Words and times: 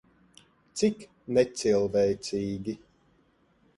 Cik 0.79 0.97
necilvēcīgi. 1.39 2.79